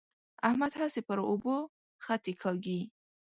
[0.47, 1.55] احمد هسې پر اوبو
[2.05, 2.79] خطې کاږي.